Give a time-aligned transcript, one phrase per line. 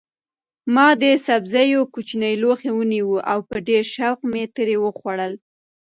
[0.73, 5.33] ما د سبزیو کوچنی لوښی ونیو او په ډېر شوق مې ترې وخوړل.